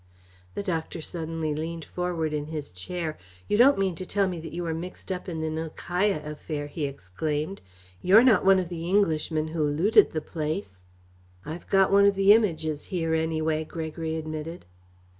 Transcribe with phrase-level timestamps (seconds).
[0.55, 3.19] The doctor suddenly leaned forward in his chair.
[3.47, 6.65] "You don't mean to tell me that you were mixed up in the Nilkaya affair?"
[6.65, 7.61] he exclaimed.
[8.01, 10.81] "You're not one of the Englishmen who looted the place?"
[11.45, 14.65] "I've got one of the Images here, anyway," Gregory admitted.